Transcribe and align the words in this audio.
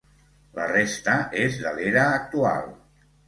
La 0.59 0.63
resta 0.71 1.17
és 1.43 1.59
de 1.65 1.75
l'era 1.81 2.05
actual. 2.17 2.65